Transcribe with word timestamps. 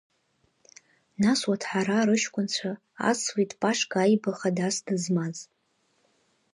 Нас 1.21 1.39
Уаҭҳараа 1.49 2.07
рыҷкәынцәа 2.07 2.71
ацлеит 3.09 3.51
Пашка 3.61 3.97
Аиба 4.03 4.31
хадас 4.39 4.75
дызмаз. 4.85 5.37